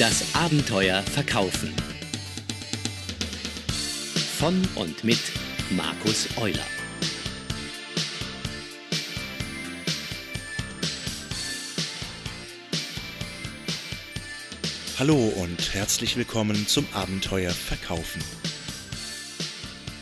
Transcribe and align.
Das 0.00 0.34
Abenteuer 0.34 1.02
Verkaufen. 1.02 1.72
Von 4.38 4.66
und 4.74 5.04
mit 5.04 5.20
Markus 5.76 6.26
Euler. 6.38 6.64
Hallo 14.98 15.34
und 15.36 15.74
herzlich 15.74 16.16
willkommen 16.16 16.66
zum 16.66 16.86
Abenteuer 16.94 17.50
Verkaufen. 17.50 18.22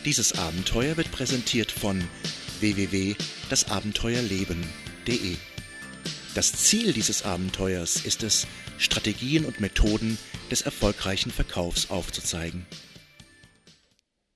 Dieses 0.05 0.39
Abenteuer 0.39 0.95
wird 0.95 1.11
präsentiert 1.11 1.73
von 1.73 2.01
www.dasabenteuerleben.de. 2.61 5.35
Das 6.39 6.53
Ziel 6.53 6.93
dieses 6.93 7.23
Abenteuers 7.23 8.05
ist 8.05 8.23
es, 8.23 8.47
Strategien 8.77 9.43
und 9.43 9.59
Methoden 9.59 10.17
des 10.49 10.61
erfolgreichen 10.61 11.31
Verkaufs 11.31 11.89
aufzuzeigen. 11.89 12.65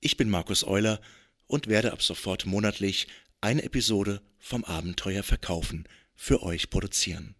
Ich 0.02 0.18
bin 0.18 0.30
Markus 0.30 0.66
Euler 0.68 1.00
und 1.48 1.68
werde 1.68 1.94
ab 1.94 2.02
sofort 2.02 2.46
monatlich 2.46 3.08
eine 3.40 3.64
Episode 3.64 4.22
vom 4.38 4.66
Abenteuer 4.66 5.24
Verkaufen 5.24 5.88
für 6.14 6.44
euch 6.44 6.70
produzieren. 6.70 7.36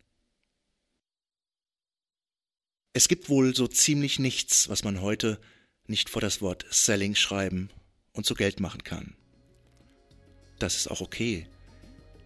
Es 2.94 3.10
gibt 3.10 3.28
wohl 3.28 3.54
so 3.54 3.68
ziemlich 3.68 4.18
nichts, 4.18 4.70
was 4.70 4.86
man 4.86 5.02
heute 5.02 5.42
nicht 5.88 6.10
vor 6.10 6.22
das 6.22 6.42
Wort 6.42 6.66
Selling 6.70 7.16
schreiben 7.16 7.70
und 8.14 8.26
zu 8.26 8.34
Geld 8.34 8.62
machen 8.62 8.86
kann. 8.86 9.18
Das 10.58 10.78
ist 10.78 10.88
auch 10.88 11.02
okay, 11.02 11.50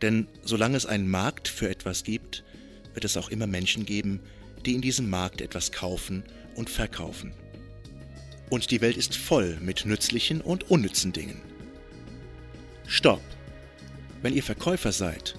denn 0.02 0.28
solange 0.44 0.78
es 0.78 0.86
einen 0.86 1.10
Markt 1.10 1.48
für 1.48 1.70
etwas 1.70 2.04
gibt, 2.04 2.44
wird 2.94 3.06
es 3.06 3.18
auch 3.18 3.30
immer 3.30 3.48
Menschen 3.48 3.86
geben, 3.86 4.20
die 4.66 4.74
in 4.74 4.82
diesem 4.82 5.10
Markt 5.10 5.42
etwas 5.42 5.72
kaufen 5.72 6.24
und 6.56 6.70
verkaufen. 6.70 7.34
Und 8.50 8.72
die 8.72 8.82
Welt 8.82 8.98
ist 8.98 9.16
voll 9.16 9.58
mit 9.62 9.86
nützlichen 9.86 10.42
und 10.42 10.70
unnützen 10.70 11.14
Dingen. 11.14 11.42
Stopp! 12.88 13.22
Wenn 14.22 14.34
ihr 14.34 14.44
Verkäufer 14.44 14.92
seid, 14.92 15.38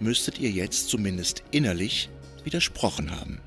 müsstet 0.00 0.38
ihr 0.38 0.50
jetzt 0.50 0.88
zumindest 0.88 1.42
innerlich 1.50 2.08
widersprochen 2.44 3.10
haben. 3.10 3.40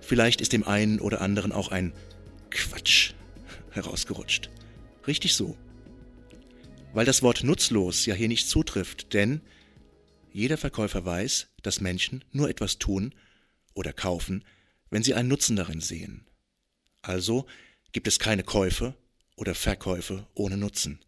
Vielleicht 0.00 0.40
ist 0.40 0.52
dem 0.52 0.64
einen 0.64 1.00
oder 1.00 1.20
anderen 1.20 1.52
auch 1.52 1.72
ein 1.72 1.92
Quatsch 2.50 3.12
herausgerutscht. 3.72 4.50
Richtig 5.06 5.34
so. 5.34 5.56
Weil 6.96 7.04
das 7.04 7.20
Wort 7.20 7.44
nutzlos 7.44 8.06
ja 8.06 8.14
hier 8.14 8.26
nicht 8.26 8.48
zutrifft, 8.48 9.12
denn 9.12 9.42
jeder 10.32 10.56
Verkäufer 10.56 11.04
weiß, 11.04 11.48
dass 11.60 11.82
Menschen 11.82 12.24
nur 12.32 12.48
etwas 12.48 12.78
tun 12.78 13.14
oder 13.74 13.92
kaufen, 13.92 14.46
wenn 14.88 15.02
sie 15.02 15.12
einen 15.12 15.28
Nutzen 15.28 15.56
darin 15.56 15.82
sehen. 15.82 16.26
Also 17.02 17.44
gibt 17.92 18.08
es 18.08 18.18
keine 18.18 18.44
Käufe 18.44 18.96
oder 19.36 19.54
Verkäufe 19.54 20.26
ohne 20.32 20.56
Nutzen. 20.56 20.98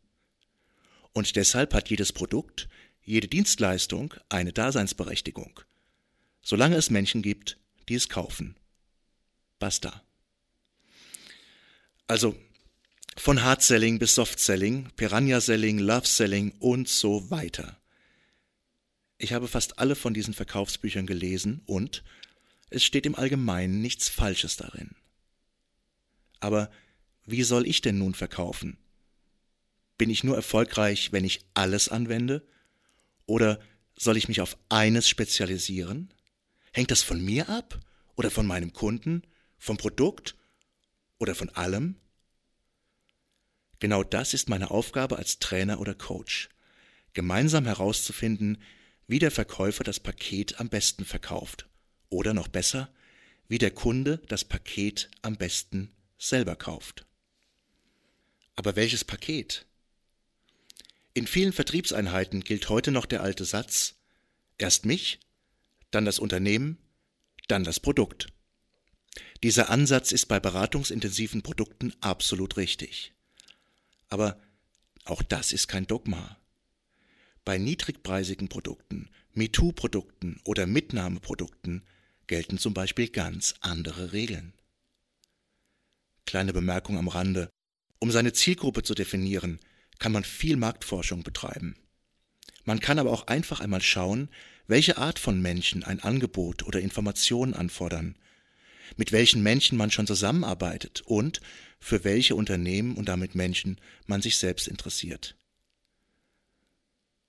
Und 1.14 1.36
deshalb 1.36 1.72
hat 1.72 1.88
jedes 1.88 2.12
Produkt, 2.12 2.68
jede 3.00 3.26
Dienstleistung 3.26 4.12
eine 4.28 4.52
Daseinsberechtigung, 4.52 5.58
solange 6.42 6.76
es 6.76 6.90
Menschen 6.90 7.22
gibt, 7.22 7.56
die 7.88 7.94
es 7.94 8.10
kaufen. 8.10 8.56
Basta. 9.58 10.02
Also 12.06 12.36
von 13.18 13.42
Hard 13.42 13.62
Selling 13.62 13.98
bis 13.98 14.14
Soft 14.14 14.38
Selling, 14.38 14.90
Piranha 14.94 15.40
Selling, 15.40 15.78
Love 15.78 16.06
Selling 16.06 16.52
und 16.60 16.88
so 16.88 17.30
weiter. 17.30 17.76
Ich 19.18 19.32
habe 19.32 19.48
fast 19.48 19.80
alle 19.80 19.96
von 19.96 20.14
diesen 20.14 20.34
Verkaufsbüchern 20.34 21.04
gelesen 21.04 21.60
und 21.66 22.04
es 22.70 22.84
steht 22.84 23.06
im 23.06 23.16
Allgemeinen 23.16 23.82
nichts 23.82 24.08
Falsches 24.08 24.56
darin. 24.56 24.92
Aber 26.38 26.70
wie 27.26 27.42
soll 27.42 27.66
ich 27.66 27.80
denn 27.80 27.98
nun 27.98 28.14
verkaufen? 28.14 28.78
Bin 29.96 30.10
ich 30.10 30.22
nur 30.22 30.36
erfolgreich, 30.36 31.10
wenn 31.10 31.24
ich 31.24 31.40
alles 31.54 31.88
anwende? 31.88 32.46
Oder 33.26 33.58
soll 33.96 34.16
ich 34.16 34.28
mich 34.28 34.40
auf 34.40 34.56
eines 34.68 35.08
spezialisieren? 35.08 36.14
Hängt 36.72 36.92
das 36.92 37.02
von 37.02 37.22
mir 37.22 37.48
ab? 37.48 37.80
Oder 38.14 38.30
von 38.30 38.46
meinem 38.46 38.72
Kunden? 38.72 39.22
Vom 39.58 39.76
Produkt? 39.76 40.36
Oder 41.18 41.34
von 41.34 41.48
allem? 41.50 41.96
Genau 43.78 44.02
das 44.02 44.34
ist 44.34 44.48
meine 44.48 44.70
Aufgabe 44.70 45.16
als 45.16 45.38
Trainer 45.38 45.80
oder 45.80 45.94
Coach, 45.94 46.48
gemeinsam 47.12 47.64
herauszufinden, 47.64 48.58
wie 49.06 49.18
der 49.18 49.30
Verkäufer 49.30 49.84
das 49.84 50.00
Paket 50.00 50.60
am 50.60 50.68
besten 50.68 51.04
verkauft 51.04 51.66
oder 52.10 52.34
noch 52.34 52.48
besser, 52.48 52.90
wie 53.48 53.58
der 53.58 53.70
Kunde 53.70 54.20
das 54.28 54.44
Paket 54.44 55.10
am 55.22 55.36
besten 55.36 55.90
selber 56.18 56.56
kauft. 56.56 57.06
Aber 58.56 58.76
welches 58.76 59.04
Paket? 59.04 59.66
In 61.14 61.26
vielen 61.26 61.52
Vertriebseinheiten 61.52 62.42
gilt 62.42 62.68
heute 62.68 62.90
noch 62.90 63.06
der 63.06 63.22
alte 63.22 63.44
Satz 63.44 63.94
Erst 64.60 64.84
mich, 64.84 65.20
dann 65.92 66.04
das 66.04 66.18
Unternehmen, 66.18 66.78
dann 67.46 67.62
das 67.62 67.78
Produkt. 67.78 68.26
Dieser 69.44 69.70
Ansatz 69.70 70.10
ist 70.10 70.26
bei 70.26 70.40
beratungsintensiven 70.40 71.42
Produkten 71.42 71.94
absolut 72.00 72.56
richtig. 72.56 73.14
Aber 74.08 74.40
auch 75.04 75.22
das 75.22 75.52
ist 75.52 75.68
kein 75.68 75.86
Dogma. 75.86 76.36
Bei 77.44 77.58
niedrigpreisigen 77.58 78.48
Produkten, 78.48 79.08
MeToo-Produkten 79.32 80.40
oder 80.44 80.66
Mitnahmeprodukten 80.66 81.86
gelten 82.26 82.58
zum 82.58 82.74
Beispiel 82.74 83.08
ganz 83.08 83.54
andere 83.60 84.12
Regeln. 84.12 84.52
Kleine 86.26 86.52
Bemerkung 86.52 86.98
am 86.98 87.08
Rande. 87.08 87.48
Um 88.00 88.10
seine 88.10 88.32
Zielgruppe 88.32 88.82
zu 88.82 88.94
definieren, 88.94 89.60
kann 89.98 90.12
man 90.12 90.24
viel 90.24 90.56
Marktforschung 90.56 91.22
betreiben. 91.22 91.76
Man 92.64 92.80
kann 92.80 92.98
aber 92.98 93.12
auch 93.12 93.26
einfach 93.28 93.60
einmal 93.60 93.80
schauen, 93.80 94.28
welche 94.66 94.98
Art 94.98 95.18
von 95.18 95.40
Menschen 95.40 95.82
ein 95.84 96.00
Angebot 96.00 96.64
oder 96.64 96.80
Informationen 96.80 97.54
anfordern 97.54 98.14
mit 98.96 99.12
welchen 99.12 99.42
Menschen 99.42 99.76
man 99.76 99.90
schon 99.90 100.06
zusammenarbeitet 100.06 101.02
und 101.02 101.40
für 101.80 102.04
welche 102.04 102.34
Unternehmen 102.34 102.96
und 102.96 103.08
damit 103.08 103.34
Menschen 103.34 103.80
man 104.06 104.22
sich 104.22 104.36
selbst 104.36 104.68
interessiert. 104.68 105.36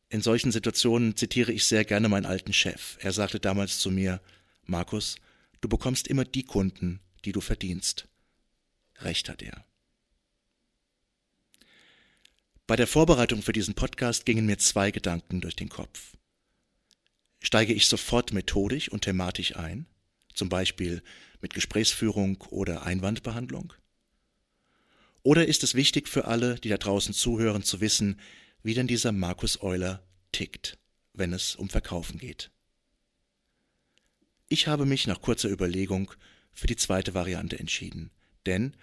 In 0.09 0.21
solchen 0.21 0.51
Situationen 0.51 1.15
zitiere 1.15 1.51
ich 1.51 1.65
sehr 1.65 1.85
gerne 1.85 2.09
meinen 2.09 2.25
alten 2.25 2.51
Chef. 2.51 2.97
Er 3.01 3.11
sagte 3.11 3.39
damals 3.39 3.79
zu 3.79 3.91
mir, 3.91 4.21
Markus, 4.65 5.17
du 5.61 5.69
bekommst 5.69 6.07
immer 6.07 6.25
die 6.25 6.43
Kunden, 6.43 6.99
die 7.25 7.31
du 7.31 7.41
verdienst. 7.41 8.07
Recht 9.01 9.29
hat 9.29 9.43
er. 9.43 9.65
Bei 12.65 12.75
der 12.75 12.87
Vorbereitung 12.87 13.41
für 13.41 13.53
diesen 13.53 13.73
Podcast 13.73 14.25
gingen 14.25 14.45
mir 14.45 14.57
zwei 14.57 14.91
Gedanken 14.91 15.41
durch 15.41 15.55
den 15.55 15.69
Kopf. 15.69 16.17
Steige 17.41 17.73
ich 17.73 17.87
sofort 17.87 18.33
methodisch 18.33 18.89
und 18.89 19.01
thematisch 19.01 19.55
ein? 19.55 19.87
Zum 20.33 20.49
Beispiel 20.49 21.01
mit 21.41 21.53
Gesprächsführung 21.53 22.41
oder 22.49 22.83
Einwandbehandlung? 22.83 23.73
Oder 25.23 25.47
ist 25.47 25.63
es 25.63 25.75
wichtig 25.75 26.07
für 26.07 26.25
alle, 26.25 26.55
die 26.55 26.69
da 26.69 26.77
draußen 26.77 27.13
zuhören, 27.13 27.63
zu 27.63 27.81
wissen, 27.81 28.19
wie 28.63 28.73
denn 28.73 28.87
dieser 28.87 29.11
Markus 29.11 29.61
Euler 29.61 30.03
tickt, 30.31 30.77
wenn 31.13 31.33
es 31.33 31.55
um 31.55 31.69
Verkaufen 31.69 32.17
geht? 32.17 32.51
Ich 34.47 34.67
habe 34.67 34.85
mich 34.85 35.07
nach 35.07 35.21
kurzer 35.21 35.49
Überlegung 35.49 36.11
für 36.53 36.67
die 36.67 36.75
zweite 36.75 37.13
Variante 37.13 37.59
entschieden, 37.59 38.11
denn 38.45 38.75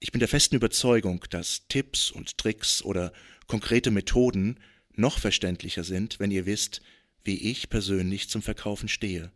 ich 0.00 0.12
bin 0.12 0.20
der 0.20 0.28
festen 0.28 0.56
Überzeugung, 0.56 1.24
dass 1.30 1.66
Tipps 1.68 2.10
und 2.10 2.38
Tricks 2.38 2.82
oder 2.82 3.12
konkrete 3.46 3.90
Methoden 3.90 4.60
noch 4.94 5.18
verständlicher 5.18 5.82
sind, 5.84 6.20
wenn 6.20 6.30
ihr 6.30 6.46
wisst, 6.46 6.82
wie 7.24 7.50
ich 7.50 7.68
persönlich 7.68 8.28
zum 8.28 8.42
Verkaufen 8.42 8.88
stehe 8.88 9.32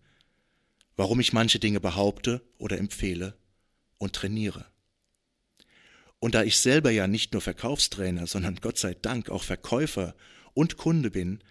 warum 0.97 1.21
ich 1.21 1.33
manche 1.33 1.59
Dinge 1.59 1.81
behaupte 1.81 2.43
oder 2.59 2.79
empfehle 2.79 3.35
und 3.99 4.15
trainiere. 4.15 4.67
Und 6.19 6.35
da 6.35 6.45
ich 6.45 6.59
selber 6.59 6.91
ja 6.91 7.09
nicht 7.09 7.33
nur 7.33 7.43
Verkaufstrainer, 7.43 8.27
sondern 8.27 8.57
Gott 8.57 8.79
sei 8.79 8.95
Dank 8.95 9.29
auch 9.29 9.43
Verkäufer 9.43 10.15
und 10.55 10.77
Kunde 10.77 11.11
bin, 11.11 11.43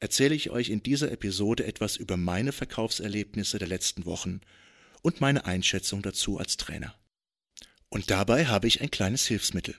erzähle 0.00 0.34
ich 0.34 0.50
euch 0.50 0.68
in 0.68 0.82
dieser 0.82 1.10
Episode 1.10 1.64
etwas 1.64 1.96
über 1.96 2.16
meine 2.16 2.52
Verkaufserlebnisse 2.52 3.58
der 3.58 3.68
letzten 3.68 4.04
Wochen 4.04 4.40
und 5.02 5.20
meine 5.20 5.46
Einschätzung 5.46 6.02
dazu 6.02 6.38
als 6.38 6.56
Trainer. 6.56 6.94
Und 7.88 8.10
dabei 8.10 8.46
habe 8.46 8.66
ich 8.66 8.80
ein 8.82 8.90
kleines 8.90 9.26
Hilfsmittel. 9.26 9.74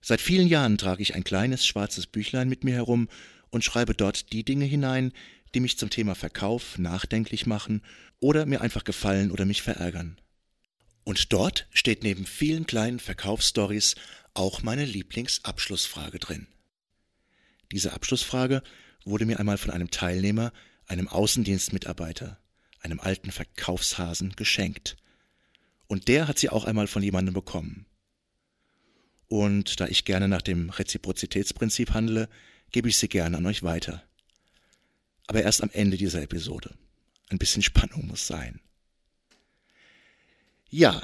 Seit 0.00 0.20
vielen 0.20 0.48
Jahren 0.48 0.78
trage 0.78 1.02
ich 1.02 1.14
ein 1.14 1.24
kleines 1.24 1.66
schwarzes 1.66 2.06
Büchlein 2.06 2.48
mit 2.48 2.64
mir 2.64 2.74
herum 2.74 3.08
und 3.50 3.64
schreibe 3.64 3.94
dort 3.94 4.32
die 4.32 4.44
Dinge 4.44 4.64
hinein, 4.64 5.12
die 5.54 5.60
mich 5.60 5.78
zum 5.78 5.90
Thema 5.90 6.14
Verkauf 6.14 6.78
nachdenklich 6.78 7.46
machen 7.46 7.82
oder 8.20 8.46
mir 8.46 8.60
einfach 8.60 8.84
gefallen 8.84 9.30
oder 9.30 9.44
mich 9.44 9.62
verärgern. 9.62 10.20
Und 11.04 11.32
dort 11.32 11.66
steht 11.72 12.02
neben 12.02 12.26
vielen 12.26 12.66
kleinen 12.66 12.98
Verkaufsstories 12.98 13.94
auch 14.32 14.62
meine 14.62 14.84
Lieblingsabschlussfrage 14.84 16.18
drin. 16.18 16.46
Diese 17.70 17.92
Abschlussfrage 17.92 18.62
wurde 19.04 19.26
mir 19.26 19.38
einmal 19.38 19.58
von 19.58 19.70
einem 19.70 19.90
Teilnehmer, 19.90 20.52
einem 20.86 21.08
Außendienstmitarbeiter, 21.08 22.38
einem 22.80 23.00
alten 23.00 23.30
Verkaufshasen, 23.30 24.34
geschenkt. 24.36 24.96
Und 25.86 26.08
der 26.08 26.28
hat 26.28 26.38
sie 26.38 26.50
auch 26.50 26.64
einmal 26.64 26.86
von 26.86 27.02
jemandem 27.02 27.34
bekommen. 27.34 27.86
Und 29.28 29.80
da 29.80 29.86
ich 29.86 30.04
gerne 30.04 30.28
nach 30.28 30.42
dem 30.42 30.70
Reziprozitätsprinzip 30.70 31.92
handle, 31.92 32.28
gebe 32.70 32.88
ich 32.88 32.98
sie 32.98 33.08
gerne 33.08 33.36
an 33.36 33.46
euch 33.46 33.62
weiter. 33.62 34.02
Aber 35.26 35.42
erst 35.42 35.62
am 35.62 35.70
Ende 35.72 35.96
dieser 35.96 36.22
Episode. 36.22 36.74
Ein 37.30 37.38
bisschen 37.38 37.62
Spannung 37.62 38.06
muss 38.06 38.26
sein. 38.26 38.60
Ja, 40.70 41.02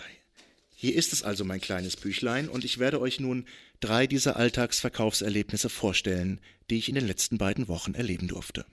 hier 0.75 0.95
ist 0.95 1.13
es 1.13 1.23
also 1.23 1.45
mein 1.45 1.61
kleines 1.61 1.97
Büchlein 1.97 2.49
und 2.49 2.65
ich 2.65 2.79
werde 2.79 3.01
euch 3.01 3.21
nun 3.21 3.47
drei 3.81 4.07
dieser 4.07 4.37
Alltagsverkaufserlebnisse 4.37 5.69
vorstellen, 5.69 6.41
die 6.71 6.79
ich 6.79 6.89
in 6.89 6.95
den 6.95 7.07
letzten 7.07 7.39
beiden 7.39 7.69
Wochen 7.69 7.95
erleben 7.95 8.29
durfte. 8.29 8.65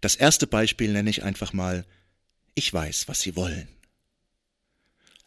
Das 0.00 0.16
erste 0.16 0.46
Beispiel 0.46 0.92
nenne 0.92 1.10
ich 1.10 1.22
einfach 1.22 1.52
mal 1.52 1.84
Ich 2.54 2.72
weiß, 2.72 3.08
was 3.08 3.20
Sie 3.20 3.36
wollen. 3.36 3.68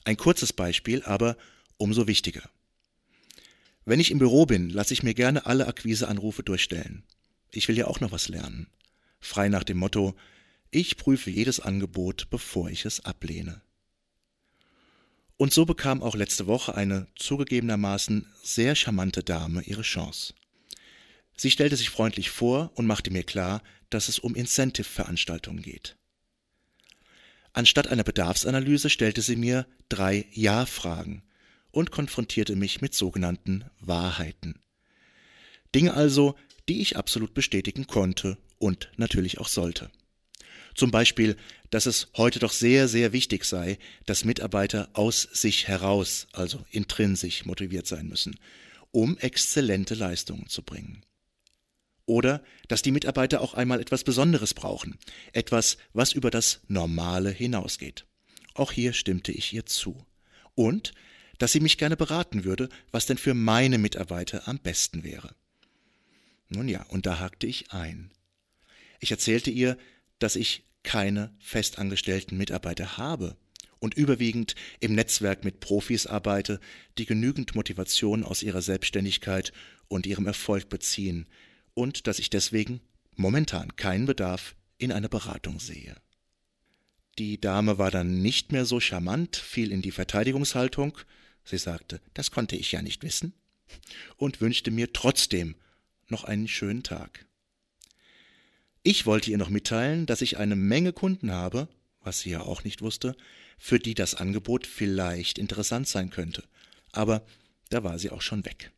Ein 0.03 0.17
kurzes 0.17 0.53
Beispiel, 0.53 1.03
aber 1.03 1.37
umso 1.77 2.07
wichtiger. 2.07 2.49
Wenn 3.85 3.99
ich 3.99 4.11
im 4.11 4.19
Büro 4.19 4.45
bin, 4.45 4.69
lasse 4.69 4.93
ich 4.93 5.03
mir 5.03 5.13
gerne 5.13 5.45
alle 5.45 5.67
Akquiseanrufe 5.67 6.43
durchstellen. 6.43 7.03
Ich 7.55 7.67
will 7.67 7.77
ja 7.77 7.87
auch 7.87 8.01
noch 8.01 8.11
was 8.11 8.27
lernen. 8.27 8.67
Frei 9.19 9.47
nach 9.49 9.63
dem 9.63 9.77
Motto, 9.77 10.15
ich 10.71 10.97
prüfe 10.97 11.29
jedes 11.29 11.59
Angebot, 11.59 12.27
bevor 12.29 12.69
ich 12.69 12.85
es 12.85 13.05
ablehne. 13.05 13.61
Und 15.37 15.53
so 15.53 15.65
bekam 15.65 16.03
auch 16.03 16.15
letzte 16.15 16.47
Woche 16.47 16.75
eine 16.75 17.07
zugegebenermaßen 17.15 18.27
sehr 18.43 18.75
charmante 18.75 19.23
Dame 19.23 19.61
ihre 19.63 19.83
Chance. 19.83 20.33
Sie 21.37 21.51
stellte 21.51 21.75
sich 21.75 21.89
freundlich 21.89 22.29
vor 22.29 22.71
und 22.75 22.87
machte 22.87 23.11
mir 23.11 23.23
klar, 23.23 23.61
dass 23.89 24.09
es 24.09 24.19
um 24.19 24.35
Incentive-Veranstaltungen 24.35 25.61
geht. 25.61 25.97
Anstatt 27.53 27.87
einer 27.87 28.03
Bedarfsanalyse 28.03 28.89
stellte 28.89 29.21
sie 29.21 29.37
mir 29.37 29.65
drei 29.87 30.25
Ja-Fragen 30.31 31.23
und 31.71 31.91
konfrontierte 31.91 32.55
mich 32.55 32.81
mit 32.81 32.93
sogenannten 32.93 33.65
Wahrheiten. 33.79 34.59
Dinge 35.73 35.93
also, 35.93 36.35
die 36.67 36.81
ich 36.81 36.97
absolut 36.97 37.33
bestätigen 37.33 37.87
konnte 37.87 38.37
und 38.57 38.89
natürlich 38.97 39.39
auch 39.39 39.47
sollte. 39.47 39.89
Zum 40.75 40.91
Beispiel, 40.91 41.37
dass 41.69 41.85
es 41.85 42.09
heute 42.17 42.39
doch 42.39 42.51
sehr, 42.51 42.87
sehr 42.87 43.13
wichtig 43.13 43.45
sei, 43.45 43.77
dass 44.05 44.25
Mitarbeiter 44.25 44.89
aus 44.93 45.21
sich 45.21 45.67
heraus, 45.67 46.27
also 46.33 46.63
intrinsisch 46.69 47.45
motiviert 47.45 47.87
sein 47.87 48.07
müssen, 48.07 48.37
um 48.91 49.17
exzellente 49.17 49.95
Leistungen 49.95 50.47
zu 50.47 50.63
bringen. 50.63 51.03
Oder 52.05 52.43
dass 52.67 52.81
die 52.81 52.91
Mitarbeiter 52.91 53.41
auch 53.41 53.53
einmal 53.53 53.79
etwas 53.79 54.03
Besonderes 54.03 54.53
brauchen, 54.53 54.99
etwas, 55.33 55.77
was 55.93 56.11
über 56.11 56.29
das 56.29 56.59
Normale 56.67 57.31
hinausgeht. 57.31 58.05
Auch 58.53 58.71
hier 58.71 58.93
stimmte 58.93 59.31
ich 59.31 59.53
ihr 59.53 59.65
zu. 59.65 60.05
Und 60.55 60.93
dass 61.39 61.51
sie 61.51 61.59
mich 61.59 61.77
gerne 61.77 61.97
beraten 61.97 62.43
würde, 62.43 62.69
was 62.91 63.05
denn 63.05 63.17
für 63.17 63.33
meine 63.33 63.77
Mitarbeiter 63.77 64.47
am 64.47 64.59
besten 64.59 65.03
wäre. 65.03 65.35
Nun 66.49 66.67
ja, 66.67 66.83
und 66.83 67.05
da 67.05 67.19
hakte 67.19 67.47
ich 67.47 67.71
ein. 67.71 68.11
Ich 68.99 69.11
erzählte 69.11 69.51
ihr, 69.51 69.77
dass 70.19 70.35
ich 70.35 70.63
keine 70.83 71.35
festangestellten 71.39 72.37
Mitarbeiter 72.37 72.97
habe 72.97 73.35
und 73.79 73.95
überwiegend 73.95 74.55
im 74.79 74.95
Netzwerk 74.95 75.43
mit 75.43 75.59
Profis 75.59 76.07
arbeite, 76.07 76.59
die 76.97 77.05
genügend 77.05 77.55
Motivation 77.55 78.23
aus 78.23 78.43
ihrer 78.43 78.61
Selbstständigkeit 78.61 79.51
und 79.87 80.05
ihrem 80.05 80.27
Erfolg 80.27 80.69
beziehen 80.69 81.27
und 81.73 82.07
dass 82.07 82.19
ich 82.19 82.29
deswegen 82.29 82.81
momentan 83.15 83.75
keinen 83.75 84.05
Bedarf 84.05 84.55
in 84.77 84.91
einer 84.91 85.09
Beratung 85.09 85.59
sehe. 85.59 85.95
Die 87.17 87.39
Dame 87.39 87.77
war 87.77 87.91
dann 87.91 88.21
nicht 88.21 88.51
mehr 88.51 88.65
so 88.65 88.79
charmant, 88.79 89.35
fiel 89.35 89.71
in 89.71 89.81
die 89.81 89.91
Verteidigungshaltung, 89.91 90.97
sie 91.43 91.57
sagte, 91.57 92.01
das 92.13 92.31
konnte 92.31 92.55
ich 92.55 92.71
ja 92.71 92.81
nicht 92.81 93.03
wissen, 93.03 93.33
und 94.17 94.41
wünschte 94.41 94.69
mir 94.69 94.91
trotzdem 94.91 95.55
noch 96.07 96.23
einen 96.23 96.47
schönen 96.47 96.83
Tag. 96.83 97.25
Ich 98.83 99.05
wollte 99.05 99.31
ihr 99.31 99.37
noch 99.37 99.49
mitteilen, 99.49 100.05
dass 100.05 100.21
ich 100.21 100.37
eine 100.37 100.55
Menge 100.55 100.93
Kunden 100.93 101.31
habe, 101.31 101.67
was 102.01 102.19
sie 102.19 102.31
ja 102.31 102.41
auch 102.41 102.63
nicht 102.63 102.81
wusste, 102.81 103.15
für 103.57 103.79
die 103.79 103.95
das 103.95 104.15
Angebot 104.15 104.67
vielleicht 104.67 105.37
interessant 105.37 105.87
sein 105.87 106.11
könnte. 106.11 106.43
Aber 106.91 107.25
da 107.69 107.83
war 107.83 107.97
sie 107.97 108.11
auch 108.11 108.21
schon 108.21 108.45
weg. 108.45 108.71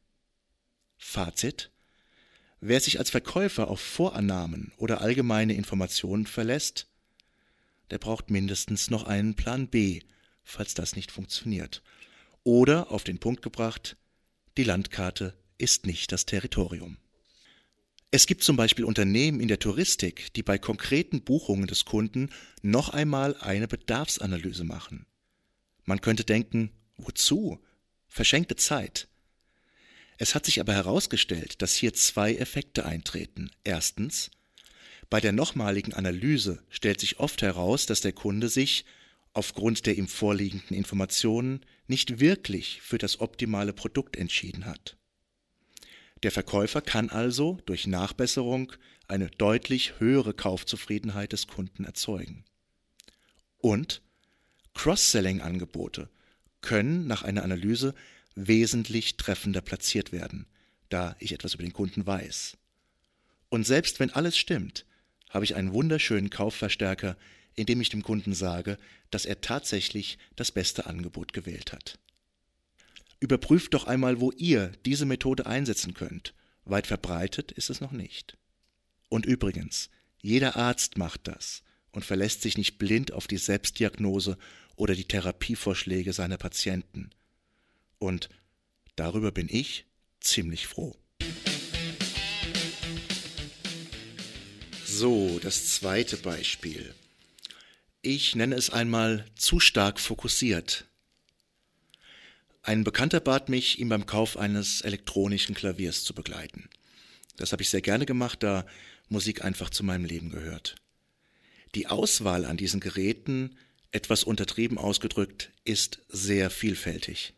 Fazit 0.97 1.71
Wer 2.59 2.79
sich 2.79 2.97
als 2.97 3.11
Verkäufer 3.11 3.67
auf 3.67 3.79
Vorannahmen 3.79 4.71
oder 4.77 5.01
allgemeine 5.01 5.53
Informationen 5.53 6.25
verlässt, 6.25 6.87
der 7.91 7.99
braucht 7.99 8.31
mindestens 8.31 8.89
noch 8.89 9.03
einen 9.03 9.35
Plan 9.35 9.67
B, 9.67 10.01
falls 10.43 10.73
das 10.73 10.95
nicht 10.95 11.11
funktioniert. 11.11 11.83
Oder 12.43 12.91
auf 12.91 13.03
den 13.03 13.19
Punkt 13.19 13.41
gebracht, 13.41 13.97
die 14.57 14.63
Landkarte 14.63 15.37
ist 15.57 15.85
nicht 15.85 16.11
das 16.11 16.25
Territorium. 16.25 16.97
Es 18.09 18.25
gibt 18.25 18.41
zum 18.43 18.55
Beispiel 18.55 18.85
Unternehmen 18.85 19.41
in 19.41 19.49
der 19.49 19.59
Touristik, 19.59 20.33
die 20.33 20.43
bei 20.43 20.57
konkreten 20.57 21.21
Buchungen 21.21 21.67
des 21.67 21.83
Kunden 21.83 22.29
noch 22.61 22.89
einmal 22.89 23.35
eine 23.41 23.67
Bedarfsanalyse 23.67 24.63
machen. 24.63 25.05
Man 25.83 25.99
könnte 25.99 26.23
denken, 26.23 26.71
wozu? 26.95 27.59
Verschenkte 28.07 28.55
Zeit. 28.55 29.09
Es 30.17 30.35
hat 30.35 30.45
sich 30.45 30.61
aber 30.61 30.73
herausgestellt, 30.73 31.61
dass 31.61 31.75
hier 31.75 31.93
zwei 31.93 32.33
Effekte 32.35 32.85
eintreten. 32.85 33.51
Erstens, 33.65 34.31
bei 35.09 35.19
der 35.19 35.33
nochmaligen 35.33 35.93
Analyse 35.93 36.63
stellt 36.69 37.01
sich 37.01 37.19
oft 37.19 37.41
heraus, 37.41 37.85
dass 37.85 38.01
der 38.01 38.13
Kunde 38.13 38.47
sich, 38.47 38.85
aufgrund 39.33 39.85
der 39.85 39.97
ihm 39.97 40.07
vorliegenden 40.07 40.75
Informationen, 40.75 41.65
nicht 41.87 42.19
wirklich 42.21 42.81
für 42.81 42.97
das 42.97 43.19
optimale 43.19 43.73
Produkt 43.73 44.15
entschieden 44.15 44.65
hat. 44.65 44.97
Der 46.27 46.33
Verkäufer 46.33 46.81
kann 46.81 47.09
also 47.09 47.57
durch 47.65 47.87
Nachbesserung 47.87 48.73
eine 49.07 49.29
deutlich 49.29 50.01
höhere 50.01 50.33
Kaufzufriedenheit 50.33 51.31
des 51.31 51.47
Kunden 51.47 51.85
erzeugen. 51.85 52.43
Und 53.59 54.01
Cross-Selling-Angebote 54.73 56.09
können 56.59 57.07
nach 57.07 57.23
einer 57.23 57.43
Analyse 57.43 57.95
wesentlich 58.35 59.15
treffender 59.15 59.61
platziert 59.61 60.11
werden, 60.11 60.47
da 60.89 61.15
ich 61.19 61.31
etwas 61.31 61.53
über 61.53 61.63
den 61.63 61.71
Kunden 61.71 62.05
weiß. 62.05 62.57
Und 63.47 63.65
selbst 63.65 64.01
wenn 64.01 64.11
alles 64.11 64.37
stimmt, 64.37 64.85
habe 65.29 65.45
ich 65.45 65.55
einen 65.55 65.71
wunderschönen 65.71 66.29
Kaufverstärker, 66.29 67.15
indem 67.55 67.79
ich 67.79 67.87
dem 67.87 68.03
Kunden 68.03 68.33
sage, 68.33 68.77
dass 69.11 69.23
er 69.23 69.39
tatsächlich 69.39 70.17
das 70.35 70.51
beste 70.51 70.87
Angebot 70.87 71.31
gewählt 71.31 71.71
hat. 71.71 71.97
Überprüft 73.19 73.73
doch 73.73 73.85
einmal, 73.85 74.19
wo 74.21 74.31
ihr 74.31 74.71
diese 74.85 75.05
Methode 75.05 75.45
einsetzen 75.45 75.93
könnt. 75.93 76.33
Weit 76.65 76.87
verbreitet 76.87 77.51
ist 77.51 77.69
es 77.69 77.81
noch 77.81 77.91
nicht. 77.91 78.37
Und 79.09 79.25
übrigens, 79.25 79.89
jeder 80.21 80.55
Arzt 80.55 80.97
macht 80.97 81.27
das 81.27 81.63
und 81.91 82.05
verlässt 82.05 82.41
sich 82.41 82.57
nicht 82.57 82.77
blind 82.77 83.13
auf 83.13 83.27
die 83.27 83.37
Selbstdiagnose 83.37 84.37
oder 84.75 84.93
die 84.93 85.05
Therapievorschläge 85.05 86.13
seiner 86.13 86.37
Patienten. 86.37 87.09
Und 87.97 88.29
darüber 88.95 89.31
bin 89.31 89.47
ich 89.49 89.85
ziemlich 90.19 90.67
froh. 90.67 90.95
So, 94.85 95.39
das 95.39 95.75
zweite 95.75 96.17
Beispiel. 96.17 96.93
Ich 98.01 98.35
nenne 98.35 98.55
es 98.55 98.69
einmal 98.69 99.25
zu 99.35 99.59
stark 99.59 99.99
fokussiert. 99.99 100.86
Ein 102.67 102.83
Bekannter 102.83 103.21
bat 103.21 103.47
mich, 103.47 103.79
ihn 103.79 103.87
beim 103.87 104.05
Kauf 104.07 104.35
eines 104.35 104.81
elektronischen 104.81 105.55
Klaviers 105.55 106.03
zu 106.03 106.13
begleiten. 106.13 106.67
Das 107.37 107.53
habe 107.53 107.61
ich 107.61 107.69
sehr 107.69 107.79
gerne 107.79 108.05
gemacht, 108.05 108.43
da 108.43 108.65
Musik 109.07 109.45
einfach 109.45 109.69
zu 109.69 109.85
meinem 109.85 110.03
Leben 110.03 110.31
gehört. 110.31 110.75
Die 111.75 111.87
Auswahl 111.87 112.43
an 112.43 112.57
diesen 112.57 112.81
Geräten, 112.81 113.55
etwas 113.91 114.25
untertrieben 114.25 114.77
ausgedrückt, 114.77 115.53
ist 115.63 116.01
sehr 116.09 116.49
vielfältig. 116.49 117.35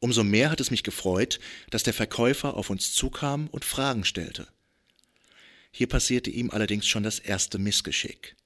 Umso 0.00 0.22
mehr 0.22 0.50
hat 0.50 0.60
es 0.60 0.70
mich 0.70 0.82
gefreut, 0.82 1.40
dass 1.70 1.82
der 1.82 1.94
Verkäufer 1.94 2.58
auf 2.58 2.68
uns 2.68 2.92
zukam 2.92 3.46
und 3.46 3.64
Fragen 3.64 4.04
stellte. 4.04 4.48
Hier 5.70 5.86
passierte 5.86 6.28
ihm 6.28 6.50
allerdings 6.50 6.86
schon 6.86 7.04
das 7.04 7.20
erste 7.20 7.56
Missgeschick. 7.56 8.36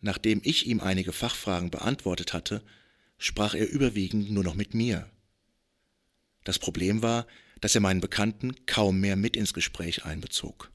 Nachdem 0.00 0.40
ich 0.42 0.66
ihm 0.66 0.80
einige 0.80 1.12
Fachfragen 1.12 1.70
beantwortet 1.70 2.32
hatte, 2.32 2.64
sprach 3.18 3.54
er 3.54 3.68
überwiegend 3.68 4.30
nur 4.30 4.44
noch 4.44 4.54
mit 4.54 4.74
mir. 4.74 5.10
Das 6.44 6.58
Problem 6.58 7.02
war, 7.02 7.26
dass 7.60 7.74
er 7.74 7.80
meinen 7.80 8.00
Bekannten 8.00 8.54
kaum 8.66 9.00
mehr 9.00 9.16
mit 9.16 9.36
ins 9.36 9.54
Gespräch 9.54 10.04
einbezog. 10.04 10.70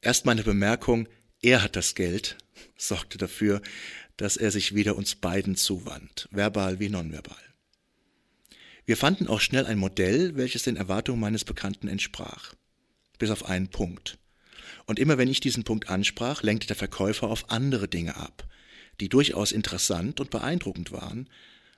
Erst 0.00 0.26
meine 0.26 0.42
Bemerkung, 0.42 1.08
er 1.42 1.62
hat 1.62 1.76
das 1.76 1.94
Geld, 1.94 2.36
sorgte 2.76 3.18
dafür, 3.18 3.62
dass 4.16 4.36
er 4.36 4.50
sich 4.50 4.74
wieder 4.74 4.96
uns 4.96 5.14
beiden 5.14 5.56
zuwandt, 5.56 6.28
verbal 6.30 6.80
wie 6.80 6.88
nonverbal. 6.88 7.36
Wir 8.84 8.96
fanden 8.96 9.28
auch 9.28 9.40
schnell 9.40 9.66
ein 9.66 9.78
Modell, 9.78 10.36
welches 10.36 10.64
den 10.64 10.76
Erwartungen 10.76 11.20
meines 11.20 11.44
Bekannten 11.44 11.86
entsprach. 11.86 12.54
Bis 13.18 13.30
auf 13.30 13.46
einen 13.46 13.68
Punkt. 13.68 14.18
Und 14.86 14.98
immer 14.98 15.16
wenn 15.16 15.28
ich 15.28 15.40
diesen 15.40 15.62
Punkt 15.62 15.88
ansprach, 15.88 16.42
lenkte 16.42 16.66
der 16.66 16.76
Verkäufer 16.76 17.28
auf 17.28 17.50
andere 17.50 17.86
Dinge 17.86 18.16
ab, 18.16 18.48
die 19.00 19.08
durchaus 19.08 19.52
interessant 19.52 20.20
und 20.20 20.30
beeindruckend 20.30 20.92
waren, 20.92 21.28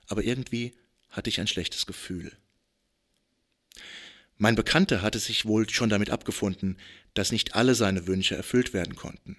aber 0.07 0.23
irgendwie 0.23 0.73
hatte 1.09 1.29
ich 1.29 1.39
ein 1.39 1.47
schlechtes 1.47 1.85
Gefühl. 1.85 2.31
Mein 4.37 4.55
Bekannter 4.55 5.01
hatte 5.01 5.19
sich 5.19 5.45
wohl 5.45 5.69
schon 5.69 5.89
damit 5.89 6.09
abgefunden, 6.09 6.77
dass 7.13 7.31
nicht 7.31 7.55
alle 7.55 7.75
seine 7.75 8.07
Wünsche 8.07 8.35
erfüllt 8.35 8.73
werden 8.73 8.95
konnten. 8.95 9.37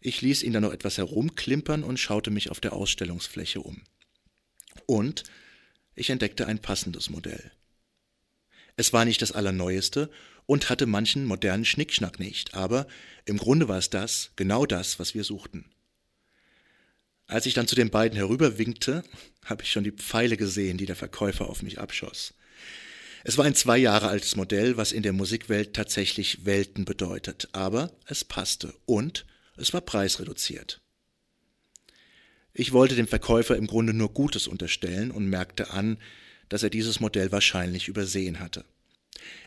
Ich 0.00 0.20
ließ 0.20 0.42
ihn 0.42 0.52
dann 0.52 0.62
noch 0.62 0.72
etwas 0.72 0.98
herumklimpern 0.98 1.84
und 1.84 1.98
schaute 1.98 2.30
mich 2.30 2.50
auf 2.50 2.60
der 2.60 2.72
Ausstellungsfläche 2.72 3.60
um. 3.60 3.82
Und 4.86 5.24
ich 5.94 6.10
entdeckte 6.10 6.46
ein 6.46 6.58
passendes 6.58 7.10
Modell. 7.10 7.52
Es 8.76 8.92
war 8.92 9.04
nicht 9.04 9.20
das 9.20 9.32
Allerneueste 9.32 10.10
und 10.46 10.70
hatte 10.70 10.86
manchen 10.86 11.24
modernen 11.24 11.64
Schnickschnack 11.64 12.18
nicht, 12.18 12.54
aber 12.54 12.86
im 13.26 13.36
Grunde 13.36 13.68
war 13.68 13.78
es 13.78 13.90
das, 13.90 14.32
genau 14.36 14.64
das, 14.66 14.98
was 14.98 15.14
wir 15.14 15.24
suchten. 15.24 15.66
Als 17.32 17.46
ich 17.46 17.54
dann 17.54 17.66
zu 17.66 17.74
den 17.74 17.88
beiden 17.88 18.18
herüberwinkte, 18.18 19.02
habe 19.46 19.62
ich 19.62 19.72
schon 19.72 19.84
die 19.84 19.90
Pfeile 19.90 20.36
gesehen, 20.36 20.76
die 20.76 20.84
der 20.84 20.96
Verkäufer 20.96 21.48
auf 21.48 21.62
mich 21.62 21.80
abschoss. 21.80 22.34
Es 23.24 23.38
war 23.38 23.46
ein 23.46 23.54
zwei 23.54 23.78
Jahre 23.78 24.08
altes 24.08 24.36
Modell, 24.36 24.76
was 24.76 24.92
in 24.92 25.02
der 25.02 25.14
Musikwelt 25.14 25.72
tatsächlich 25.72 26.44
Welten 26.44 26.84
bedeutet, 26.84 27.48
aber 27.52 27.90
es 28.04 28.22
passte 28.22 28.74
und 28.84 29.24
es 29.56 29.72
war 29.72 29.80
preisreduziert. 29.80 30.82
Ich 32.52 32.72
wollte 32.72 32.96
dem 32.96 33.08
Verkäufer 33.08 33.56
im 33.56 33.66
Grunde 33.66 33.94
nur 33.94 34.12
Gutes 34.12 34.46
unterstellen 34.46 35.10
und 35.10 35.26
merkte 35.26 35.70
an, 35.70 35.96
dass 36.50 36.62
er 36.62 36.68
dieses 36.70 37.00
Modell 37.00 37.32
wahrscheinlich 37.32 37.88
übersehen 37.88 38.40
hatte. 38.40 38.66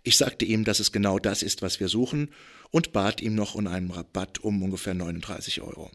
Ich 0.01 0.17
sagte 0.17 0.45
ihm, 0.45 0.63
dass 0.63 0.79
es 0.79 0.91
genau 0.91 1.19
das 1.19 1.43
ist, 1.43 1.61
was 1.61 1.79
wir 1.79 1.89
suchen, 1.89 2.31
und 2.71 2.93
bat 2.93 3.21
ihm 3.21 3.35
noch 3.35 3.53
um 3.53 3.67
einen 3.67 3.91
Rabatt 3.91 4.39
um 4.39 4.63
ungefähr 4.63 4.95
39 4.95 5.61
Euro. 5.61 5.91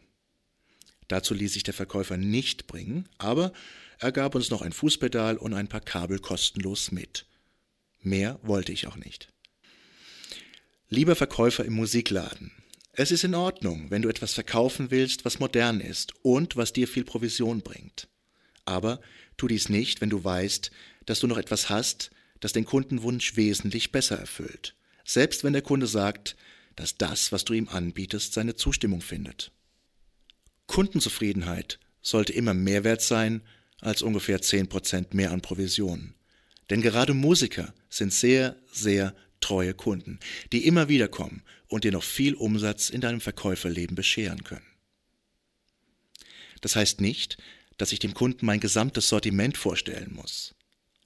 Dazu 1.11 1.35
ließ 1.35 1.55
sich 1.55 1.65
der 1.65 1.75
Verkäufer 1.75 2.17
nicht 2.17 2.69
bringen, 2.69 3.09
aber 3.19 3.53
er 3.99 4.13
gab 4.13 4.37
uns 4.37 4.49
noch 4.49 4.63
ein 4.63 4.73
Fußpedal 4.73 5.39
und 5.39 5.55
ein 5.55 5.67
paar 5.67 5.81
Kabel 5.81 6.21
kostenlos 6.21 6.93
mit. 6.93 7.27
Mehr 8.01 8.39
wollte 8.45 8.71
ich 8.71 8.87
auch 8.87 8.95
nicht. 8.95 9.29
Lieber 10.89 11.17
Verkäufer 11.17 11.65
im 11.65 11.73
Musikladen, 11.73 12.53
es 12.93 13.11
ist 13.11 13.25
in 13.25 13.35
Ordnung, 13.35 13.91
wenn 13.91 14.03
du 14.03 14.09
etwas 14.09 14.35
verkaufen 14.35 14.93
willst, 14.93 15.25
was 15.25 15.41
modern 15.41 15.81
ist 15.81 16.13
und 16.23 16.57
was 16.57 16.73
dir 16.73 16.87
viel 16.87 17.05
Provision 17.05 17.63
bringt. 17.63 18.07
Aber 18.65 19.01
tu 19.37 19.49
dies 19.49 19.69
nicht, 19.69 20.01
wenn 20.01 20.11
du 20.11 20.23
weißt, 20.23 20.71
dass 21.07 21.19
du 21.19 21.27
noch 21.27 21.39
etwas 21.39 21.69
hast, 21.71 22.13
das 22.39 22.53
den 22.53 22.65
Kundenwunsch 22.65 23.35
wesentlich 23.35 23.91
besser 23.91 24.17
erfüllt, 24.17 24.77
selbst 25.05 25.43
wenn 25.43 25.55
der 25.55 25.63
Kunde 25.63 25.89
sagt, 25.89 26.37
dass 26.77 26.97
das, 26.97 27.33
was 27.33 27.45
du 27.45 27.53
ihm 27.53 27.69
anbietest, 27.69 28.33
seine 28.33 28.55
Zustimmung 28.55 29.01
findet. 29.01 29.51
Kundenzufriedenheit 30.71 31.81
sollte 32.01 32.33
immer 32.33 32.55
mehr 32.55 32.85
wert 32.85 33.03
sein 33.03 33.43
als 33.81 34.03
ungefähr 34.03 34.41
10% 34.41 35.17
mehr 35.17 35.33
an 35.33 35.41
Provisionen. 35.41 36.15
Denn 36.71 36.81
gerade 36.81 37.13
Musiker 37.13 37.75
sind 37.89 38.13
sehr, 38.13 38.55
sehr 38.71 39.17
treue 39.41 39.75
Kunden, 39.75 40.21
die 40.53 40.69
immer 40.69 40.89
wieder 40.89 41.09
kommen 41.09 41.43
und 41.67 41.83
dir 41.83 41.91
noch 41.91 42.05
viel 42.05 42.35
Umsatz 42.35 42.89
in 42.89 43.01
deinem 43.01 43.21
Verkäuferleben 43.21 43.97
bescheren 43.97 44.45
können. 44.45 44.65
Das 46.61 46.77
heißt 46.77 47.01
nicht, 47.01 47.39
dass 47.77 47.91
ich 47.91 47.99
dem 47.99 48.15
Kunden 48.15 48.47
mein 48.47 48.61
gesamtes 48.61 49.09
Sortiment 49.09 49.59
vorstellen 49.59 50.15
muss. 50.15 50.55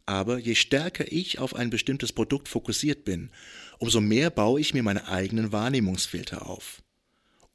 Aber 0.05 0.37
je 0.37 0.57
stärker 0.57 1.11
ich 1.11 1.39
auf 1.39 1.55
ein 1.55 1.71
bestimmtes 1.71 2.13
Produkt 2.13 2.49
fokussiert 2.49 3.07
bin, 3.07 3.31
umso 3.79 4.03
mehr 4.03 4.29
baue 4.29 4.61
ich 4.61 4.75
mir 4.75 4.83
meine 4.83 5.09
eigenen 5.09 5.53
Wahrnehmungsfilter 5.53 6.51
auf. 6.51 6.83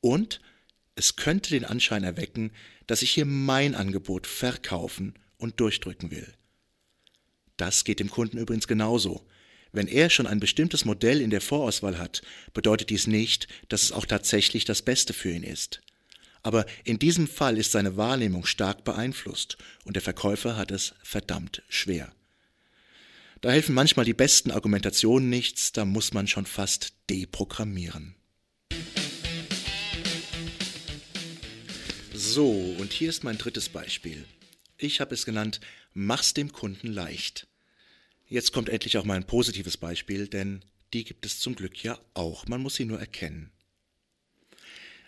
Und 0.01 0.41
es 0.99 1.15
könnte 1.15 1.51
den 1.51 1.63
Anschein 1.63 2.03
erwecken, 2.03 2.51
dass 2.85 3.01
ich 3.01 3.11
hier 3.11 3.23
mein 3.23 3.73
Angebot 3.73 4.27
verkaufen 4.27 5.13
und 5.37 5.61
durchdrücken 5.61 6.11
will. 6.11 6.27
Das 7.55 7.85
geht 7.85 8.01
dem 8.01 8.09
Kunden 8.09 8.37
übrigens 8.37 8.67
genauso. 8.67 9.25
Wenn 9.71 9.87
er 9.87 10.09
schon 10.09 10.27
ein 10.27 10.41
bestimmtes 10.41 10.83
Modell 10.83 11.21
in 11.21 11.29
der 11.29 11.39
Vorauswahl 11.39 11.97
hat, 11.97 12.21
bedeutet 12.53 12.89
dies 12.89 13.07
nicht, 13.07 13.47
dass 13.69 13.83
es 13.83 13.91
auch 13.93 14.05
tatsächlich 14.05 14.65
das 14.65 14.81
Beste 14.81 15.13
für 15.13 15.31
ihn 15.31 15.43
ist. 15.43 15.79
Aber 16.43 16.65
in 16.83 16.99
diesem 16.99 17.29
Fall 17.29 17.57
ist 17.57 17.71
seine 17.71 17.95
Wahrnehmung 17.95 18.45
stark 18.45 18.83
beeinflusst 18.83 19.57
und 19.85 19.95
der 19.95 20.01
Verkäufer 20.01 20.57
hat 20.57 20.69
es 20.69 20.95
verdammt 21.01 21.63
schwer. 21.69 22.11
Da 23.39 23.51
helfen 23.51 23.73
manchmal 23.73 24.05
die 24.05 24.13
besten 24.13 24.51
Argumentationen 24.51 25.29
nichts, 25.29 25.71
da 25.71 25.85
muss 25.85 26.13
man 26.13 26.27
schon 26.27 26.45
fast 26.45 26.91
deprogrammieren. 27.09 28.18
So, 32.21 32.51
und 32.51 32.91
hier 32.91 33.07
ist 33.07 33.23
mein 33.23 33.37
drittes 33.37 33.69
Beispiel. 33.69 34.25
Ich 34.77 34.99
habe 34.99 35.13
es 35.13 35.25
genannt, 35.25 35.61
mach's 35.93 36.33
dem 36.33 36.51
Kunden 36.51 36.87
leicht. 36.87 37.47
Jetzt 38.27 38.51
kommt 38.51 38.67
endlich 38.67 38.97
auch 38.97 39.05
mal 39.05 39.15
ein 39.15 39.25
positives 39.25 39.77
Beispiel, 39.77 40.27
denn 40.27 40.65
die 40.91 41.05
gibt 41.05 41.25
es 41.25 41.39
zum 41.39 41.55
Glück 41.55 41.81
ja 41.81 41.97
auch. 42.15 42.45
Man 42.45 42.61
muss 42.61 42.75
sie 42.75 42.83
nur 42.83 42.99
erkennen. 42.99 43.51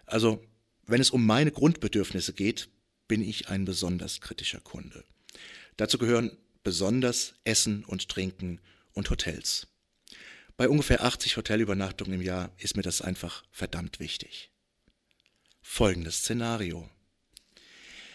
Also, 0.06 0.42
wenn 0.86 1.02
es 1.02 1.10
um 1.10 1.26
meine 1.26 1.52
Grundbedürfnisse 1.52 2.32
geht, 2.32 2.70
bin 3.10 3.22
ich 3.22 3.50
ein 3.50 3.66
besonders 3.66 4.22
kritischer 4.22 4.62
Kunde. 4.62 5.04
Dazu 5.76 5.98
gehören 5.98 6.38
besonders 6.64 7.34
Essen 7.44 7.84
und 7.84 8.08
Trinken 8.08 8.62
und 8.94 9.10
Hotels. 9.10 9.68
Bei 10.56 10.70
ungefähr 10.70 11.04
80 11.04 11.36
Hotelübernachtungen 11.36 12.14
im 12.14 12.22
Jahr 12.22 12.54
ist 12.58 12.78
mir 12.78 12.84
das 12.84 13.02
einfach 13.02 13.44
verdammt 13.52 14.00
wichtig. 14.00 14.50
Folgendes 15.62 16.20
Szenario. 16.20 16.90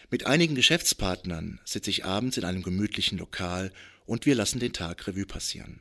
Mit 0.08 0.26
einigen 0.26 0.54
Geschäftspartnern 0.54 1.60
sitze 1.64 1.90
ich 1.90 2.04
abends 2.04 2.36
in 2.36 2.44
einem 2.44 2.62
gemütlichen 2.62 3.18
Lokal 3.18 3.72
und 4.04 4.24
wir 4.24 4.36
lassen 4.36 4.60
den 4.60 4.72
Tag 4.72 5.06
Revue 5.08 5.26
passieren. 5.26 5.80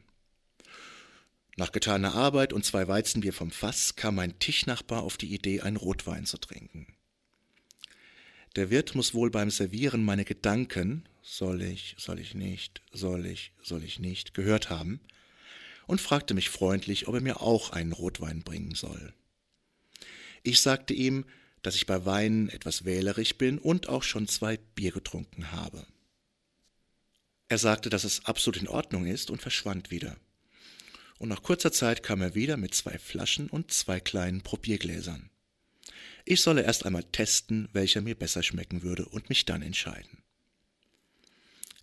Nach 1.57 1.71
getaner 1.71 2.15
Arbeit 2.15 2.51
und 2.51 2.65
zwei 2.65 2.87
Weizenbier 2.87 3.33
vom 3.33 3.51
Fass 3.51 3.95
kam 3.95 4.15
mein 4.15 4.39
Tischnachbar 4.39 5.03
auf 5.03 5.17
die 5.17 5.33
Idee, 5.33 5.61
einen 5.61 5.77
Rotwein 5.77 6.25
zu 6.25 6.37
trinken. 6.37 6.87
Der 8.55 8.69
Wirt 8.71 8.95
muss 8.95 9.13
wohl 9.13 9.29
beim 9.29 9.51
Servieren 9.51 10.03
meine 10.03 10.25
Gedanken, 10.25 11.07
soll 11.21 11.61
ich, 11.61 11.95
soll 11.97 12.19
ich 12.19 12.33
nicht, 12.33 12.81
soll 12.91 13.25
ich, 13.25 13.51
soll 13.61 13.83
ich 13.83 13.99
nicht, 13.99 14.33
gehört 14.33 14.69
haben 14.69 14.99
und 15.87 16.01
fragte 16.01 16.33
mich 16.33 16.49
freundlich, 16.49 17.07
ob 17.07 17.15
er 17.15 17.21
mir 17.21 17.41
auch 17.41 17.69
einen 17.69 17.91
Rotwein 17.91 18.43
bringen 18.43 18.73
soll. 18.73 19.13
Ich 20.41 20.61
sagte 20.61 20.93
ihm, 20.93 21.25
dass 21.65 21.75
ich 21.75 21.85
bei 21.85 22.05
Weinen 22.05 22.49
etwas 22.49 22.85
wählerisch 22.85 23.35
bin 23.35 23.57
und 23.57 23.89
auch 23.89 24.03
schon 24.03 24.27
zwei 24.27 24.57
Bier 24.57 24.91
getrunken 24.91 25.51
habe. 25.51 25.85
Er 27.47 27.57
sagte, 27.57 27.89
dass 27.89 28.03
es 28.03 28.25
absolut 28.25 28.61
in 28.61 28.67
Ordnung 28.67 29.05
ist 29.05 29.29
und 29.29 29.41
verschwand 29.41 29.91
wieder. 29.91 30.17
Und 31.17 31.29
nach 31.29 31.43
kurzer 31.43 31.71
Zeit 31.71 32.03
kam 32.03 32.21
er 32.21 32.35
wieder 32.35 32.57
mit 32.57 32.75
zwei 32.75 32.97
Flaschen 32.97 33.49
und 33.49 33.71
zwei 33.71 33.99
kleinen 33.99 34.41
Probiergläsern. 34.41 35.29
Ich 36.25 36.41
solle 36.41 36.63
erst 36.63 36.85
einmal 36.85 37.03
testen, 37.03 37.69
welcher 37.71 38.01
mir 38.01 38.15
besser 38.15 38.43
schmecken 38.43 38.81
würde 38.81 39.05
und 39.05 39.29
mich 39.29 39.45
dann 39.45 39.61
entscheiden. 39.61 40.23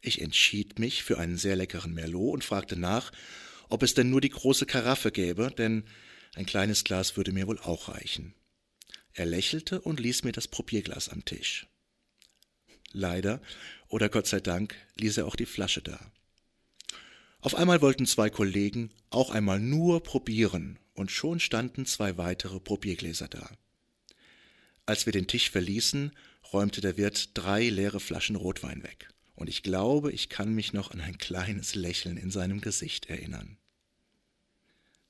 Ich 0.01 0.21
entschied 0.21 0.81
mich 0.81 1.05
für 1.05 1.19
einen 1.19 1.39
sehr 1.39 1.55
leckeren 1.55 1.95
Merlot 1.95 2.35
und 2.35 2.45
fragte 2.45 2.77
nach, 2.77 3.13
ob 3.69 3.83
es 3.85 3.95
denn 3.95 4.11
nur 4.11 4.21
die 4.21 4.31
große 4.31 4.67
Karaffe 4.67 5.13
gäbe, 5.13 5.53
denn 5.57 5.85
ein 6.35 6.45
kleines 6.45 6.83
Glas 6.83 7.17
würde 7.17 7.33
mir 7.33 7.47
wohl 7.47 7.61
auch 7.61 7.89
reichen. 7.89 8.35
Er 9.15 9.27
lächelte 9.27 9.81
und 9.81 10.01
ließ 10.01 10.25
mir 10.25 10.33
das 10.33 10.49
Probierglas 10.49 11.09
am 11.09 11.25
Tisch. 11.25 11.67
Leider, 12.93 13.41
oder 13.89 14.09
Gott 14.09 14.27
sei 14.27 14.41
Dank, 14.41 14.75
ließ 14.97 15.19
er 15.19 15.27
auch 15.27 15.37
die 15.37 15.47
Flasche 15.47 15.83
da. 15.83 16.13
Auf 17.41 17.55
einmal 17.55 17.81
wollten 17.81 18.07
zwei 18.07 18.31
Kollegen 18.31 18.91
auch 19.11 19.31
einmal 19.31 19.61
nur 19.61 20.03
probieren, 20.03 20.79
und 20.95 21.11
schon 21.11 21.41
standen 21.41 21.87
zwei 21.87 22.19
weitere 22.19 22.61
Probiergläser 22.61 23.29
da. 23.29 23.51
Als 24.85 25.07
wir 25.07 25.13
den 25.13 25.27
Tisch 25.27 25.51
verließen, 25.51 26.13
räumte 26.53 26.81
der 26.81 26.99
Wirt 26.99 27.31
drei 27.35 27.69
leere 27.69 27.99
Flaschen 28.01 28.37
Rotwein 28.37 28.83
weg 28.83 29.09
und 29.35 29.49
ich 29.49 29.63
glaube, 29.63 30.13
ich 30.13 30.29
kann 30.29 30.55
mich 30.55 30.73
noch 30.73 30.93
an 30.93 31.01
ein 31.01 31.19
kleines 31.19 31.75
Lächeln 31.75 32.17
in 32.17 32.31
seinem 32.31 32.61
Gesicht 32.61 33.07
erinnern. 33.07 33.59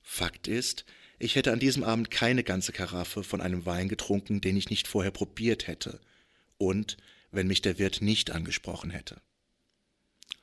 Fakt 0.01 0.49
ist, 0.49 0.85
ich 1.23 1.37
hätte 1.37 1.53
an 1.53 1.61
diesem 1.61 1.85
Abend 1.85 2.11
keine 2.11 2.43
ganze 2.43 2.73
Karaffe 2.73 3.23
von 3.23 3.41
einem 3.41 3.65
Wein 3.65 3.89
getrunken, 3.89 4.41
den 4.41 4.57
ich 4.57 4.71
nicht 4.71 4.89
vorher 4.89 5.13
probiert 5.13 5.69
hätte, 5.69 6.01
und 6.59 6.97
wenn 7.31 7.47
mich 7.47 7.63
der 7.63 7.79
Wirt 7.79 8.03
nicht 8.03 8.33
angesprochen 8.33 8.91
hätte. 8.91 9.23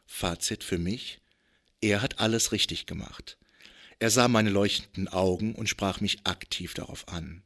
Fazit 0.06 0.64
für 0.64 0.78
mich, 0.78 1.20
er 1.82 2.02
hat 2.02 2.20
alles 2.20 2.54
richtig 2.54 2.86
gemacht. 2.86 3.38
Er 4.00 4.10
sah 4.10 4.30
meine 4.30 4.52
leuchtenden 4.52 5.10
Augen 5.10 5.54
und 5.54 5.68
sprach 5.68 6.00
mich 6.00 6.26
aktiv 6.26 6.74
darauf 6.76 7.10
an. 7.10 7.44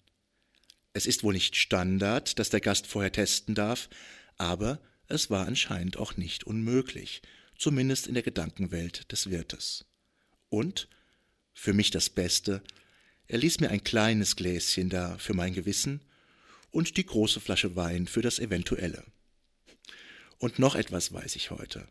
Es 0.94 1.08
ist 1.08 1.24
wohl 1.24 1.34
nicht 1.34 1.56
Standard, 1.56 2.38
dass 2.38 2.52
der 2.52 2.62
Gast 2.62 2.86
vorher 2.86 3.12
testen 3.12 3.56
darf, 3.56 3.90
aber 4.38 4.80
es 5.08 5.32
war 5.32 5.48
anscheinend 5.48 5.98
auch 5.98 6.18
nicht 6.18 6.44
unmöglich, 6.44 7.24
zumindest 7.58 8.06
in 8.06 8.14
der 8.14 8.22
Gedankenwelt 8.22 9.12
des 9.12 9.32
Wirtes. 9.32 9.86
Und, 10.50 10.88
für 11.52 11.74
mich 11.74 11.90
das 11.90 12.12
Beste, 12.12 12.62
Er 13.34 13.40
ließ 13.40 13.62
mir 13.62 13.72
ein 13.72 13.84
kleines 13.84 14.36
Gläschen 14.36 14.90
da 14.92 15.18
für 15.18 15.34
mein 15.34 15.56
Gewissen 15.56 16.02
und 16.70 16.98
die 16.98 17.06
große 17.08 17.40
Flasche 17.40 17.76
Wein 17.76 18.06
für 18.06 18.22
das 18.22 18.38
Eventuelle. 18.38 19.04
Und 20.38 20.60
noch 20.60 20.76
etwas 20.76 21.12
weiß 21.12 21.36
ich 21.36 21.50
heute. 21.50 21.88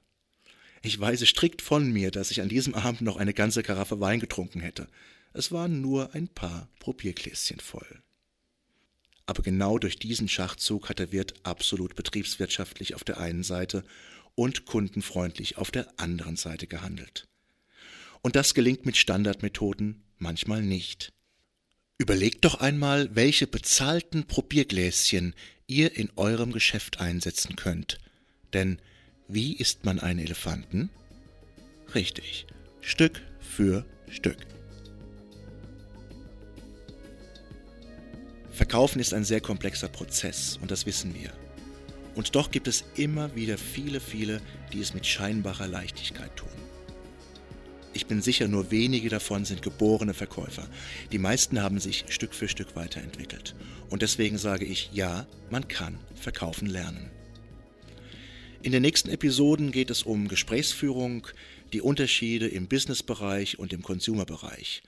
Ich 0.83 1.01
weise 1.01 1.27
strikt 1.27 1.61
von 1.61 1.91
mir, 1.91 2.13
dass 2.13 2.31
ich 2.31 2.43
an 2.43 2.49
diesem 2.49 2.77
Abend 2.77 3.01
noch 3.01 3.17
eine 3.17 3.35
ganze 3.35 3.65
Karaffe 3.65 3.99
Wein 3.99 4.21
getrunken 4.21 4.61
hätte. 4.61 4.87
Es 5.33 5.51
waren 5.51 5.81
nur 5.81 6.15
ein 6.15 6.29
paar 6.29 6.69
Probiergläschen 6.79 7.59
voll. 7.59 8.05
Aber 9.27 9.43
genau 9.43 9.79
durch 9.81 9.99
diesen 9.99 10.29
Schachzug 10.29 10.91
hat 10.91 11.01
der 11.01 11.11
Wirt 11.11 11.35
absolut 11.43 11.97
betriebswirtschaftlich 11.97 12.95
auf 12.95 13.03
der 13.03 13.19
einen 13.19 13.43
Seite 13.43 13.83
und 14.37 14.65
kundenfreundlich 14.65 15.59
auf 15.59 15.73
der 15.73 15.93
anderen 15.97 16.37
Seite 16.37 16.69
gehandelt. 16.69 17.27
Und 18.21 18.37
das 18.37 18.55
gelingt 18.55 18.87
mit 18.87 18.97
Standardmethoden 18.97 20.05
manchmal 20.19 20.63
nicht. 20.63 21.13
Überlegt 22.03 22.45
doch 22.45 22.57
einmal, 22.57 23.15
welche 23.15 23.47
bezahlten 23.47 24.25
Probiergläschen 24.27 25.37
ihr 25.69 25.97
in 25.97 26.11
eurem 26.17 26.51
Geschäft 26.51 26.99
einsetzen 26.99 27.55
könnt. 27.55 27.99
Denn 28.53 28.81
wie 29.29 29.55
isst 29.55 29.85
man 29.85 30.01
einen 30.01 30.19
Elefanten? 30.19 30.91
Richtig, 31.95 32.49
Stück 32.81 33.23
für 33.39 33.87
Stück. 34.11 34.39
Verkaufen 38.51 38.99
ist 38.99 39.15
ein 39.15 39.23
sehr 39.23 39.41
komplexer 39.41 39.87
Prozess 39.87 40.59
und 40.61 40.73
das 40.73 40.87
wissen 40.87 41.15
wir. 41.15 41.33
Und 42.17 42.35
doch 42.35 42.51
gibt 42.51 42.67
es 42.67 42.83
immer 42.97 43.37
wieder 43.37 43.57
viele, 43.57 44.01
viele, 44.01 44.43
die 44.73 44.81
es 44.81 44.93
mit 44.93 45.07
scheinbarer 45.07 45.69
Leichtigkeit 45.69 46.35
tun. 46.35 46.49
Ich 47.95 48.07
bin 48.07 48.23
sicher, 48.23 48.49
nur 48.49 48.71
wenige 48.71 49.09
davon 49.09 49.45
sind 49.45 49.63
geborene 49.63 50.15
Verkäufer. 50.15 50.67
Die 51.13 51.19
meisten 51.19 51.63
haben 51.63 51.79
sich 51.79 52.05
Stück 52.09 52.35
für 52.35 52.49
Stück 52.49 52.75
weiterentwickelt. 52.75 53.55
Und 53.91 54.03
deswegen 54.03 54.39
sage 54.39 54.65
ich, 54.65 54.91
ja, 54.93 55.27
man 55.51 55.69
kann 55.69 55.99
verkaufen 56.15 56.67
lernen. 56.67 57.11
In 58.63 58.73
den 58.73 58.83
nächsten 58.83 59.11
Episoden 59.11 59.73
geht 59.73 59.91
es 59.91 60.05
um 60.05 60.29
Gesprächsführung, 60.29 61.27
die 61.73 61.81
Unterschiede 61.81 62.49
im 62.49 62.69
Businessbereich 62.69 63.59
und 63.59 63.73
im 63.73 63.83
Consumerbereich 63.83 64.83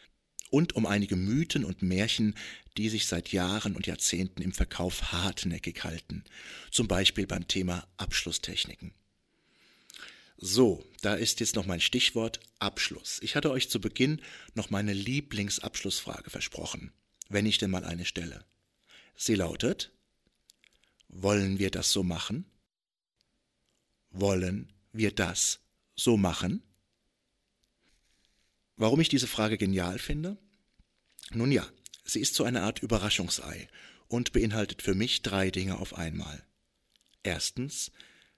und 0.55 0.77
um 0.77 0.87
einige 0.87 1.17
Mythen 1.17 1.65
und 1.65 1.83
Märchen, 1.83 2.35
die 2.77 2.89
sich 2.89 3.07
seit 3.07 3.33
Jahren 3.33 3.75
und 3.75 3.89
Jahrzehnten 3.89 4.41
im 4.41 4.53
Verkauf 4.53 5.13
hartnäckig 5.13 5.83
halten, 5.83 6.23
zum 6.71 6.87
Beispiel 6.87 7.27
beim 7.27 7.49
Thema 7.49 7.87
Abschlusstechniken. 7.97 8.93
So, 10.47 10.85
da 11.01 11.15
ist 11.15 11.41
jetzt 11.41 11.57
noch 11.57 11.65
mein 11.65 11.81
Stichwort 11.81 12.39
Abschluss. 12.59 13.19
Ich 13.23 13.35
hatte 13.35 13.51
euch 13.51 13.71
zu 13.71 13.81
Beginn 13.81 14.21
noch 14.53 14.69
meine 14.69 14.93
Lieblingsabschlussfrage 14.93 16.29
versprochen, 16.29 16.93
wenn 17.31 17.47
ich 17.47 17.57
denn 17.57 17.71
mal 17.71 17.87
eine 17.87 18.05
stelle. 18.05 18.45
Sie 19.17 19.37
lautet, 19.37 19.91
wollen 21.09 21.59
wir 21.59 21.71
das 21.71 21.93
so 21.93 22.03
machen? 22.03 22.45
Wollen 24.11 24.71
wir 24.93 25.15
das 25.15 25.61
so 25.97 26.19
machen? 26.19 26.63
Warum 28.77 29.01
ich 29.01 29.09
diese 29.09 29.27
Frage 29.27 29.57
genial 29.57 29.99
finde? 29.99 30.37
Nun 31.31 31.53
ja, 31.53 31.67
sie 32.05 32.21
ist 32.21 32.35
so 32.35 32.45
eine 32.45 32.65
Art 32.65 32.81
Überraschungsei 32.81 33.67
und 34.09 34.33
beinhaltet 34.33 34.83
für 34.83 34.95
mich 34.95 35.23
drei 35.23 35.51
Dinge 35.51 35.79
auf 35.79 35.95
einmal. 35.95 36.47
Erstens, 37.23 37.91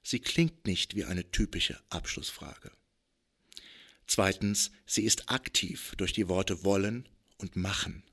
sie 0.06 0.20
klingt 0.20 0.66
nicht 0.66 0.94
wie 0.94 1.04
eine 1.04 1.30
typische 1.32 1.80
Abschlussfrage. 1.88 2.70
Zweitens, 4.06 4.70
sie 4.86 5.02
ist 5.02 5.30
aktiv 5.30 5.94
durch 5.96 6.12
die 6.12 6.28
Worte 6.28 6.62
wollen 6.62 7.08
und 7.38 7.56
machen. 7.56 8.04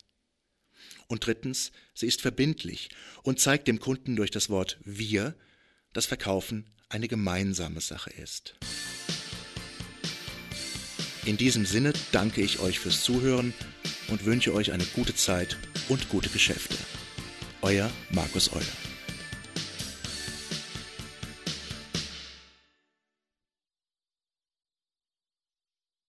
Und 1.08 1.28
drittens, 1.28 1.72
sie 1.94 2.08
ist 2.08 2.22
verbindlich 2.22 2.90
und 3.22 3.40
zeigt 3.40 3.68
dem 3.68 3.80
Kunden 3.80 4.16
durch 4.16 4.32
das 4.32 4.50
Wort 4.50 4.80
wir, 4.84 5.36
dass 5.94 6.08
Verkaufen 6.08 6.66
eine 6.90 7.08
gemeinsame 7.08 7.80
Sache 7.80 8.10
ist. 8.10 8.56
In 11.26 11.38
diesem 11.38 11.66
Sinne 11.68 11.94
danke 12.12 12.42
ich 12.42 12.60
euch 12.60 12.80
fürs 12.80 13.04
Zuhören 13.04 13.54
und 14.08 14.26
wünsche 14.26 14.54
euch 14.54 14.72
eine 14.72 14.86
gute 14.86 15.16
Zeit 15.16 15.58
und 15.90 16.10
gute 16.10 16.30
Geschäfte. 16.30 16.76
Euer 17.62 17.92
Markus 18.10 18.52
Euler. 18.52 18.93